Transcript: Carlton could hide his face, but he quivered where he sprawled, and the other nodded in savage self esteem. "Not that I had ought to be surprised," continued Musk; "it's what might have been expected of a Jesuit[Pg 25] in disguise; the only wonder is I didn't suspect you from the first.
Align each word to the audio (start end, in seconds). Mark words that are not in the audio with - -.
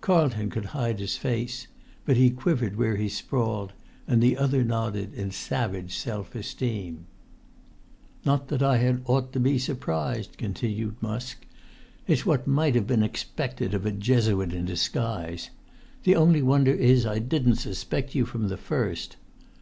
Carlton 0.00 0.48
could 0.48 0.64
hide 0.64 0.98
his 0.98 1.18
face, 1.18 1.66
but 2.06 2.16
he 2.16 2.30
quivered 2.30 2.76
where 2.76 2.96
he 2.96 3.06
sprawled, 3.06 3.74
and 4.08 4.22
the 4.22 4.34
other 4.34 4.64
nodded 4.64 5.12
in 5.12 5.30
savage 5.30 5.94
self 5.94 6.34
esteem. 6.34 7.04
"Not 8.24 8.48
that 8.48 8.62
I 8.62 8.78
had 8.78 9.02
ought 9.04 9.30
to 9.34 9.40
be 9.40 9.58
surprised," 9.58 10.38
continued 10.38 10.96
Musk; 11.02 11.44
"it's 12.06 12.24
what 12.24 12.46
might 12.46 12.74
have 12.76 12.86
been 12.86 13.02
expected 13.02 13.74
of 13.74 13.84
a 13.84 13.92
Jesuit[Pg 13.92 14.32
25] 14.36 14.52
in 14.58 14.64
disguise; 14.64 15.50
the 16.04 16.16
only 16.16 16.40
wonder 16.40 16.72
is 16.72 17.04
I 17.04 17.18
didn't 17.18 17.56
suspect 17.56 18.14
you 18.14 18.24
from 18.24 18.48
the 18.48 18.56
first. 18.56 19.16